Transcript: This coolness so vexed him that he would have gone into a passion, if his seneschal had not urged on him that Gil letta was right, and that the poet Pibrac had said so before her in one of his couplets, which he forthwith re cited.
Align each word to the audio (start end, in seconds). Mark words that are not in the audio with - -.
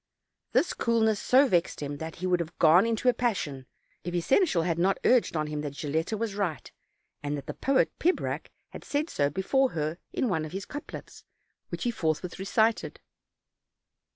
This 0.53 0.73
coolness 0.73 1.19
so 1.19 1.47
vexed 1.47 1.79
him 1.79 1.97
that 1.97 2.15
he 2.15 2.25
would 2.25 2.39
have 2.39 2.57
gone 2.57 2.87
into 2.87 3.07
a 3.07 3.13
passion, 3.13 3.67
if 4.03 4.15
his 4.15 4.25
seneschal 4.25 4.63
had 4.63 4.79
not 4.79 4.97
urged 5.05 5.37
on 5.37 5.45
him 5.45 5.61
that 5.61 5.77
Gil 5.77 5.91
letta 5.91 6.17
was 6.17 6.33
right, 6.33 6.71
and 7.21 7.37
that 7.37 7.45
the 7.45 7.53
poet 7.53 7.91
Pibrac 7.99 8.49
had 8.69 8.83
said 8.83 9.11
so 9.11 9.29
before 9.29 9.73
her 9.73 9.99
in 10.11 10.27
one 10.27 10.43
of 10.43 10.53
his 10.53 10.65
couplets, 10.65 11.23
which 11.69 11.83
he 11.83 11.91
forthwith 11.91 12.39
re 12.39 12.45
cited. 12.45 12.99